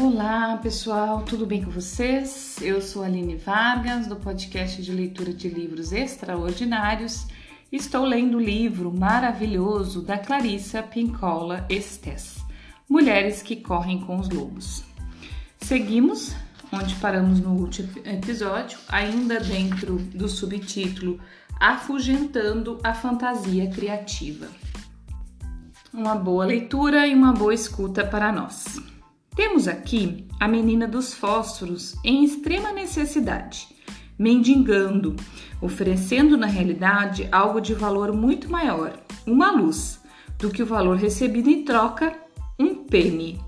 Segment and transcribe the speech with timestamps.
[0.00, 2.56] Olá pessoal, tudo bem com vocês?
[2.62, 7.26] Eu sou Aline Vargas, do podcast de leitura de livros extraordinários.
[7.72, 12.36] Estou lendo o livro maravilhoso da Clarissa Pincola Estes,
[12.88, 14.84] Mulheres que Correm com os Lobos.
[15.60, 16.32] Seguimos
[16.72, 21.18] onde paramos no último episódio, ainda dentro do subtítulo
[21.58, 24.46] Afugentando a Fantasia Criativa.
[25.92, 28.97] Uma boa leitura e uma boa escuta para nós.
[29.38, 33.68] Temos aqui a menina dos fósforos em extrema necessidade,
[34.18, 35.14] mendigando,
[35.62, 40.00] oferecendo na realidade algo de valor muito maior, uma luz,
[40.40, 42.18] do que o valor recebido em troca,
[42.58, 43.40] um pene.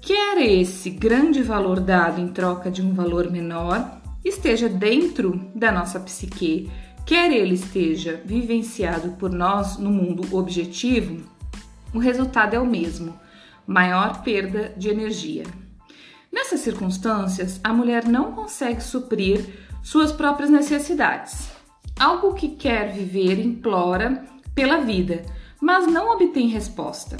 [0.00, 5.98] Quer esse grande valor dado em troca de um valor menor esteja dentro da nossa
[5.98, 6.70] psique,
[7.04, 11.24] quer ele esteja vivenciado por nós no mundo objetivo,
[11.92, 13.25] o resultado é o mesmo
[13.66, 15.44] maior perda de energia.
[16.32, 19.44] Nessas circunstâncias, a mulher não consegue suprir
[19.82, 21.50] suas próprias necessidades.
[21.98, 25.24] Algo que quer viver implora pela vida,
[25.60, 27.16] mas não obtém resposta.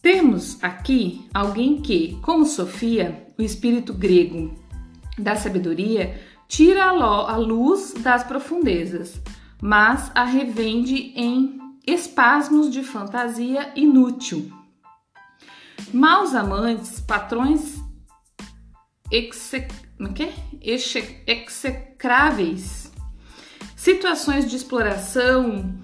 [0.00, 4.54] Temos aqui alguém que, como Sofia, o espírito grego
[5.18, 9.20] da sabedoria, tira a luz das profundezas,
[9.60, 14.50] mas a revende em espasmos de fantasia inútil.
[15.92, 17.78] Maus amantes, patrões
[19.10, 19.72] exec...
[20.18, 20.32] É
[20.72, 22.90] execráveis,
[23.76, 25.78] situações de exploração,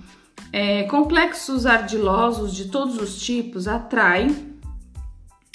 [0.51, 4.59] é, complexos ardilosos de todos os tipos atraem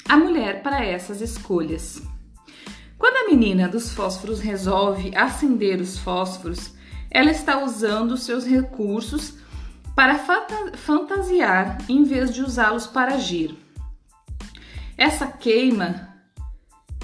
[0.08, 2.00] a mulher para essas escolhas.
[2.96, 6.72] Quando a menina dos fósforos resolve acender os fósforos,
[7.10, 9.34] ela está usando seus recursos
[9.96, 10.20] para
[10.76, 13.56] fantasiar em vez de usá-los para agir.
[15.04, 16.10] Essa queima,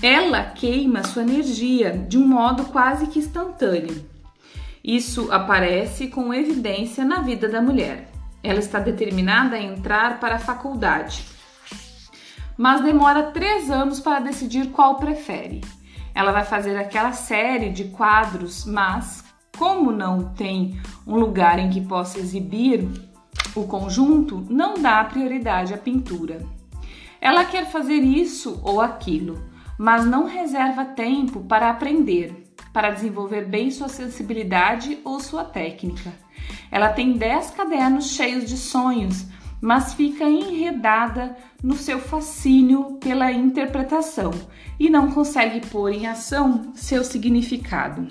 [0.00, 4.08] ela queima sua energia de um modo quase que instantâneo.
[4.84, 8.08] Isso aparece com evidência na vida da mulher.
[8.40, 11.24] Ela está determinada a entrar para a faculdade,
[12.56, 15.60] mas demora três anos para decidir qual prefere.
[16.14, 19.24] Ela vai fazer aquela série de quadros, mas
[19.58, 22.88] como não tem um lugar em que possa exibir
[23.56, 26.57] o conjunto, não dá prioridade à pintura.
[27.20, 29.42] Ela quer fazer isso ou aquilo,
[29.78, 36.12] mas não reserva tempo para aprender, para desenvolver bem sua sensibilidade ou sua técnica.
[36.70, 39.26] Ela tem dez cadernos cheios de sonhos,
[39.60, 44.30] mas fica enredada no seu fascínio pela interpretação
[44.78, 48.06] e não consegue pôr em ação seu significado.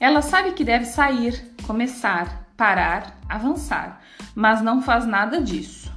[0.00, 4.00] Ela sabe que deve sair, começar, parar, avançar,
[4.34, 5.91] mas não faz nada disso.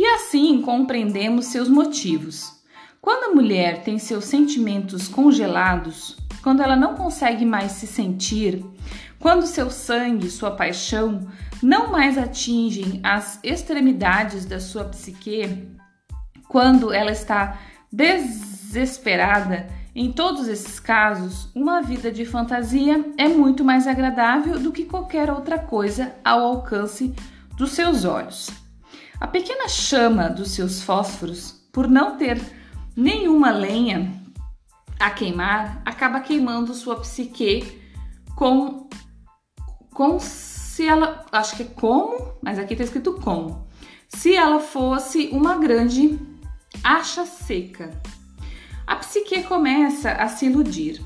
[0.00, 2.58] E assim compreendemos seus motivos.
[3.02, 8.64] Quando a mulher tem seus sentimentos congelados, quando ela não consegue mais se sentir,
[9.18, 11.28] quando seu sangue, sua paixão
[11.62, 15.68] não mais atingem as extremidades da sua psique,
[16.48, 17.58] quando ela está
[17.92, 24.86] desesperada, em todos esses casos, uma vida de fantasia é muito mais agradável do que
[24.86, 27.14] qualquer outra coisa ao alcance
[27.54, 28.59] dos seus olhos.
[29.20, 32.40] A pequena chama dos seus fósforos, por não ter
[32.96, 34.10] nenhuma lenha
[34.98, 37.80] a queimar, acaba queimando sua psique
[38.34, 38.88] com
[39.92, 43.68] com se ela, acho que é como, mas aqui está escrito como.
[44.08, 46.18] Se ela fosse uma grande
[46.82, 47.90] acha seca.
[48.86, 51.02] A psique começa a se iludir.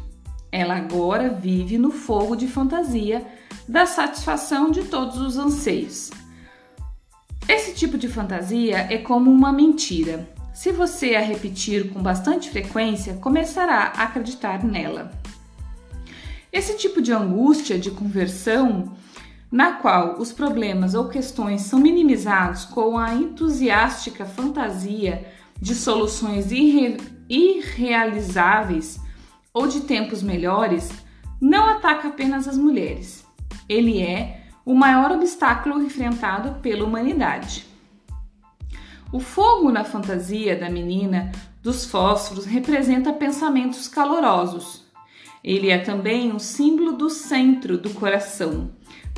[0.52, 3.26] Ela agora vive no fogo de fantasia
[3.68, 6.10] da satisfação de todos os anseios.
[7.48, 10.28] Esse tipo de fantasia é como uma mentira.
[10.54, 15.10] Se você a repetir com bastante frequência, começará a acreditar nela.
[16.50, 18.96] Esse tipo de angústia de conversão,
[19.50, 25.26] na qual os problemas ou questões são minimizados com a entusiástica fantasia
[25.60, 26.96] de soluções irre
[27.28, 29.00] irrealizáveis
[29.52, 30.90] ou de tempos melhores,
[31.40, 33.24] não ataca apenas as mulheres.
[33.68, 37.66] Ele é o maior obstáculo enfrentado pela humanidade.
[39.12, 41.30] O fogo na fantasia da menina
[41.62, 44.84] dos fósforos representa pensamentos calorosos.
[45.42, 48.70] Ele é também um símbolo do centro do coração,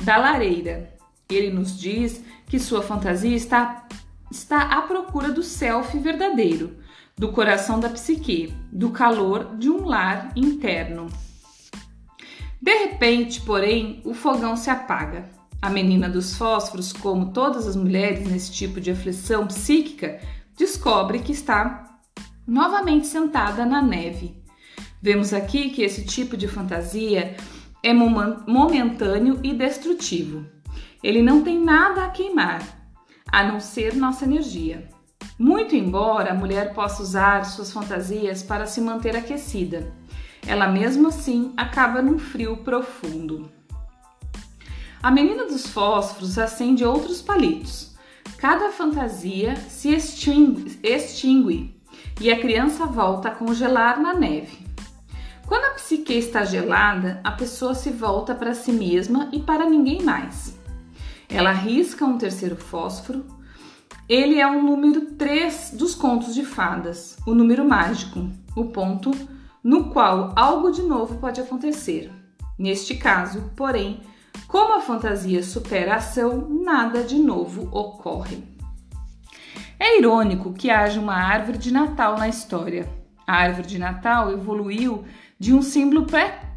[0.03, 0.93] da lareira.
[1.29, 3.87] Ele nos diz que sua fantasia está,
[4.29, 6.77] está à procura do self verdadeiro,
[7.17, 11.07] do coração da psique, do calor de um lar interno.
[12.61, 15.36] De repente, porém, o fogão se apaga.
[15.59, 20.19] A menina dos fósforos, como todas as mulheres nesse tipo de aflição psíquica,
[20.55, 21.99] descobre que está
[22.45, 24.41] novamente sentada na neve.
[25.01, 27.35] Vemos aqui que esse tipo de fantasia
[27.83, 30.45] é momentâneo e destrutivo.
[31.03, 32.61] Ele não tem nada a queimar,
[33.31, 34.89] a não ser nossa energia.
[35.39, 39.91] Muito embora a mulher possa usar suas fantasias para se manter aquecida,
[40.47, 43.56] ela mesmo assim acaba num frio profundo.
[45.01, 47.95] A menina dos fósforos acende outros palitos.
[48.37, 51.75] Cada fantasia se extingue,
[52.19, 54.65] e a criança volta a congelar na neve.
[55.45, 60.01] Quando a psique está gelada, a pessoa se volta para si mesma e para ninguém
[60.01, 60.57] mais.
[61.29, 63.25] Ela risca um terceiro fósforo.
[64.09, 69.11] Ele é o número 3 dos contos de fadas, o número mágico, o ponto
[69.63, 72.11] no qual algo de novo pode acontecer.
[72.57, 74.01] Neste caso, porém,
[74.47, 78.43] como a fantasia supera a ação, nada de novo ocorre.
[79.79, 82.87] É irônico que haja uma árvore de Natal na história.
[83.27, 85.03] A árvore de Natal evoluiu
[85.37, 86.07] de um símbolo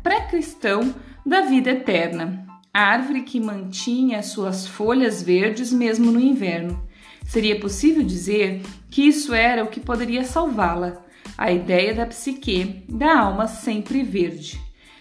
[0.03, 0.95] pré-cristão
[1.27, 2.47] da vida eterna.
[2.73, 6.89] A árvore que mantinha suas folhas verdes mesmo no inverno.
[7.27, 11.05] Seria possível dizer que isso era o que poderia salvá-la,
[11.37, 14.61] a ideia da psique, da alma sempre verde,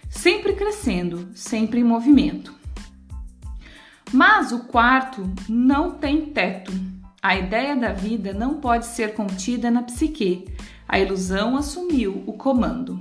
[0.09, 2.58] sempre crescendo, sempre em movimento.
[4.11, 6.71] Mas o quarto não tem teto.
[7.21, 10.47] A ideia da vida não pode ser contida na psique.
[10.87, 12.99] A ilusão assumiu o comando.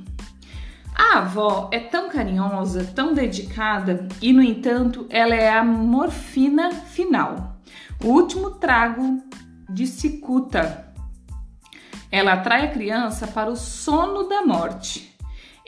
[0.95, 7.57] A avó é tão carinhosa, tão dedicada e, no entanto, ela é a morfina final,
[8.03, 9.23] o último trago
[9.71, 10.89] de cicuta
[12.11, 15.15] ela atrai a criança para o sono da morte.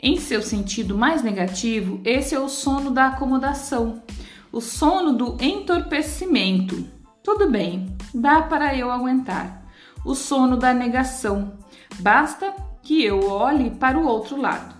[0.01, 4.01] Em seu sentido mais negativo, esse é o sono da acomodação,
[4.51, 6.85] o sono do entorpecimento.
[7.23, 9.65] Tudo bem, dá para eu aguentar.
[10.03, 11.53] O sono da negação.
[11.99, 14.75] Basta que eu olhe para o outro lado.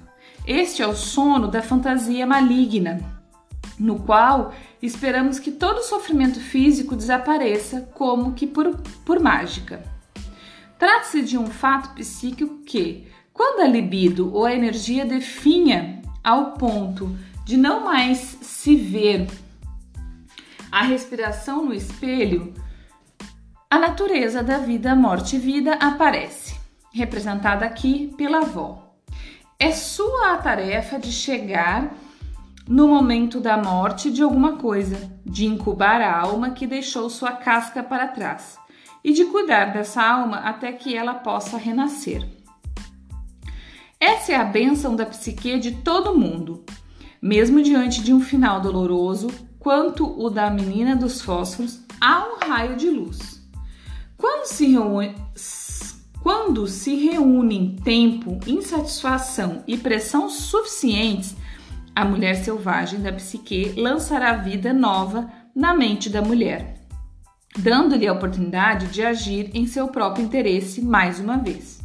[0.45, 2.99] Este é o sono da fantasia maligna,
[3.79, 8.75] no qual esperamos que todo sofrimento físico desapareça como que por,
[9.05, 9.83] por mágica.
[10.79, 17.15] Trata-se de um fato psíquico que, quando a libido ou a energia definha ao ponto
[17.45, 19.27] de não mais se ver
[20.71, 22.53] a respiração no espelho,
[23.69, 26.55] a natureza da vida, morte e vida aparece,
[26.93, 28.95] representada aqui pela avó.
[29.59, 31.93] É sua a tarefa de chegar
[32.67, 37.83] no momento da morte de alguma coisa, de incubar a alma que deixou sua casca
[37.83, 38.57] para trás
[39.03, 42.25] e de cuidar dessa alma até que ela possa renascer.
[43.99, 46.65] Essa é a bênção da psique de todo mundo,
[47.21, 49.29] mesmo diante de um final doloroso,
[49.61, 53.41] quanto o da menina dos fósforos, há um raio de luz.
[54.17, 55.15] Quando se reúne,
[56.21, 61.35] quando se reúnem tempo, insatisfação e pressão suficientes,
[61.95, 66.81] a mulher selvagem da psique lançará vida nova na mente da mulher
[67.57, 71.81] dando-lhe a oportunidade de agir em seu próprio interesse mais uma vez.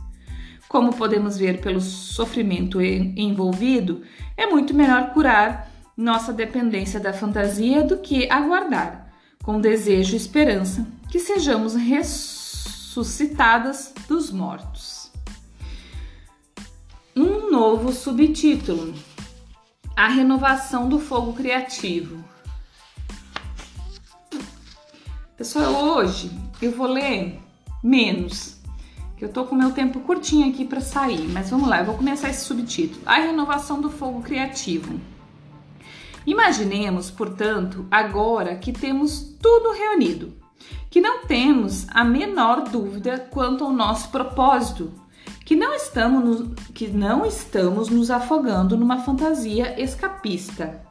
[0.68, 4.02] Como podemos ver pelo sofrimento envolvido,
[4.36, 9.10] é muito melhor curar nossa dependência da fantasia do que aguardar,
[9.42, 15.10] com desejo e esperança, que sejamos ressuscitadas dos mortos.
[17.16, 18.94] Um novo subtítulo:
[19.96, 22.22] A renovação do fogo criativo.
[25.34, 27.40] Pessoal, hoje eu vou ler
[27.82, 28.60] menos,
[29.16, 31.96] que eu tô com meu tempo curtinho aqui para sair, mas vamos lá, eu vou
[31.96, 35.00] começar esse subtítulo: A renovação do fogo criativo.
[36.26, 40.34] Imaginemos, portanto, agora que temos tudo reunido,
[40.90, 44.92] que não temos a menor dúvida quanto ao nosso propósito,
[45.44, 50.84] que não estamos, nos, que não estamos nos afogando numa fantasia escapista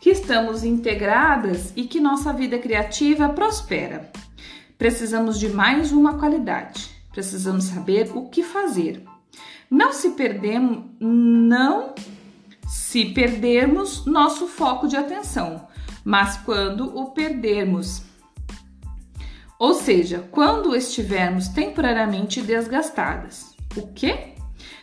[0.00, 4.10] que estamos integradas e que nossa vida criativa prospera.
[4.78, 6.88] Precisamos de mais uma qualidade.
[7.12, 9.04] Precisamos saber o que fazer.
[9.70, 11.94] Não se perdemos, não
[12.70, 15.66] se perdermos nosso foco de atenção,
[16.04, 18.04] mas quando o perdermos,
[19.58, 23.56] ou seja, quando estivermos temporariamente desgastadas.
[23.76, 24.34] O quê?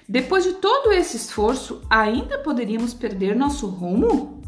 [0.08, 4.41] Depois de todo esse esforço, ainda poderíamos perder nosso rumo?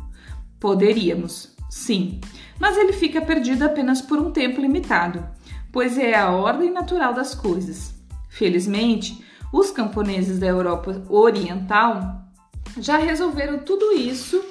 [0.59, 2.19] Poderíamos, sim,
[2.59, 5.25] mas ele fica perdido apenas por um tempo limitado,
[5.71, 7.93] pois é a ordem natural das coisas.
[8.27, 12.28] Felizmente, os camponeses da Europa Oriental
[12.77, 14.43] já resolveram tudo isso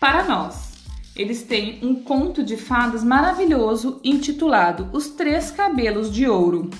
[0.00, 0.72] para nós.
[1.14, 6.70] Eles têm um conto de fadas maravilhoso intitulado Os Três Cabelos de Ouro.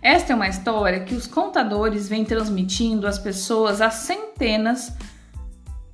[0.00, 4.92] Esta é uma história que os contadores vêm transmitindo às pessoas há centenas,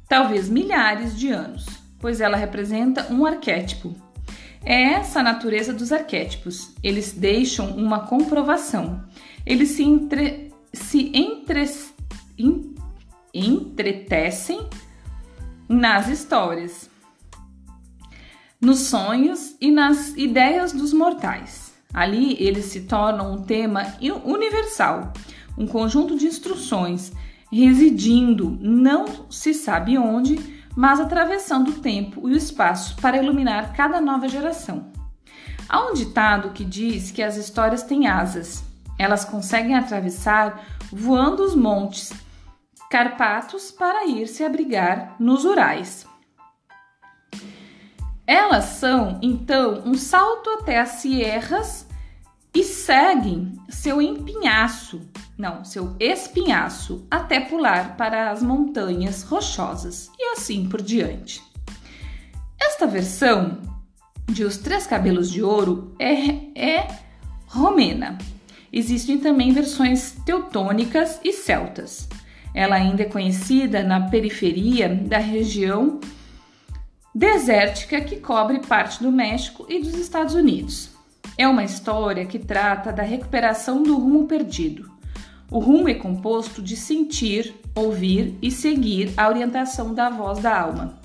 [0.08, 1.66] talvez milhares de anos,
[1.98, 3.94] pois ela representa um arquétipo.
[4.64, 6.72] É essa a natureza dos arquétipos.
[6.82, 9.04] Eles deixam uma comprovação.
[9.44, 11.68] Eles se, entre, se entre,
[13.34, 14.68] entretecem
[15.68, 16.88] nas histórias,
[18.60, 21.74] nos sonhos e nas ideias dos mortais.
[21.92, 25.12] Ali eles se tornam um tema universal,
[25.56, 27.12] um conjunto de instruções
[27.52, 34.00] residindo não se sabe onde, mas atravessando o tempo e o espaço para iluminar cada
[34.00, 34.86] nova geração.
[35.68, 38.64] Há um ditado que diz que as histórias têm asas.
[38.98, 42.12] Elas conseguem atravessar voando os montes
[42.94, 46.06] Carpatos para ir se abrigar nos Urais.
[48.24, 51.88] Elas são, então, um salto até as sierras
[52.54, 55.00] e seguem seu empinhaço,
[55.36, 61.42] não, seu espinhaço, até pular para as montanhas rochosas e assim por diante.
[62.62, 63.60] Esta versão
[64.26, 66.14] de Os Três Cabelos de Ouro é,
[66.54, 66.86] é
[67.48, 68.16] romena.
[68.72, 72.08] Existem também versões teutônicas e celtas.
[72.54, 75.98] Ela ainda é conhecida na periferia da região
[77.12, 80.90] desértica que cobre parte do México e dos Estados Unidos.
[81.36, 84.88] É uma história que trata da recuperação do rumo perdido.
[85.50, 90.98] O rumo é composto de sentir, ouvir e seguir a orientação da voz da alma.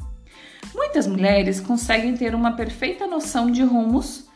[0.73, 4.27] Muitas mulheres conseguem ter uma perfeita noção de rumos,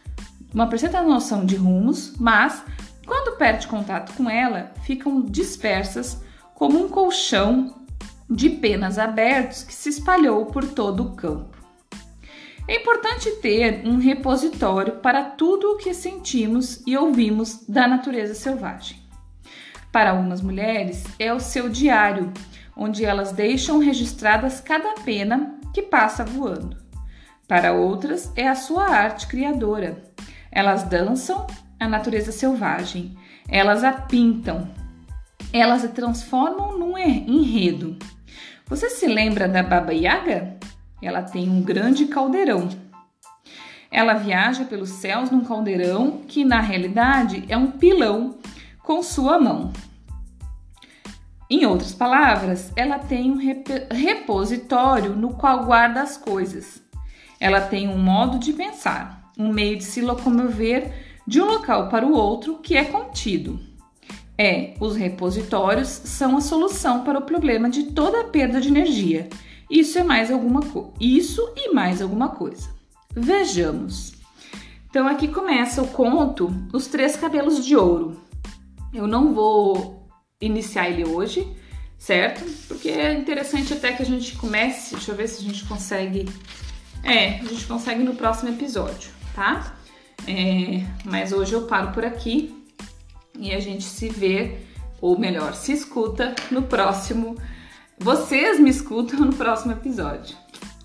[0.53, 2.63] uma perfeita noção de rumos, mas
[3.05, 6.21] quando perde contato com ela, ficam dispersas
[6.55, 7.83] como um colchão
[8.29, 11.57] de penas abertos que se espalhou por todo o campo.
[12.67, 19.03] É importante ter um repositório para tudo o que sentimos e ouvimos da natureza selvagem.
[19.91, 22.31] Para algumas mulheres, é o seu diário,
[22.75, 26.77] onde elas deixam registradas cada pena que passa voando.
[27.47, 30.01] Para outras, é a sua arte criadora.
[30.49, 31.45] Elas dançam
[31.79, 33.17] a natureza selvagem,
[33.47, 34.69] elas a pintam,
[35.53, 37.95] elas a transformam num enredo.
[38.65, 40.57] Você se lembra da Baba Yaga?
[40.99, 42.67] Ela tem um grande caldeirão.
[43.91, 48.39] Ela viaja pelos céus num caldeirão que na realidade é um pilão
[48.81, 49.71] com sua mão.
[51.47, 53.37] Em outras palavras, ela tem um
[53.91, 56.81] repositório no qual guarda as coisas.
[57.39, 60.91] Ela tem um modo de pensar, um meio de se locomover
[61.27, 63.72] de um local para o outro que é contido.
[64.37, 69.29] É, os repositórios são a solução para o problema de toda a perda de energia
[69.73, 70.91] isso é mais alguma coisa.
[70.99, 72.69] Isso e mais alguma coisa.
[73.11, 74.13] Vejamos.
[74.87, 78.21] Então aqui começa o conto Os Três Cabelos de Ouro.
[78.93, 80.07] Eu não vou
[80.39, 81.47] iniciar ele hoje,
[81.97, 82.45] certo?
[82.67, 84.93] Porque é interessante até que a gente comece.
[84.93, 86.29] Deixa eu ver se a gente consegue.
[87.03, 89.75] É, a gente consegue no próximo episódio, tá?
[90.27, 92.62] É, mas hoje eu paro por aqui
[93.37, 94.59] e a gente se vê,
[95.01, 97.37] ou melhor, se escuta no próximo
[98.03, 100.35] vocês me escutam no próximo episódio.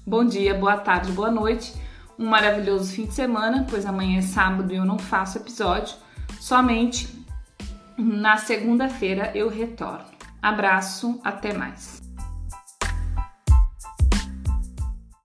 [0.06, 1.74] Bom dia, boa tarde, boa noite.
[2.18, 5.96] Um maravilhoso fim de semana, pois amanhã é sábado e eu não faço episódio.
[6.40, 7.08] Somente
[7.96, 10.04] na segunda-feira eu retorno.
[10.40, 12.07] Abraço, até mais.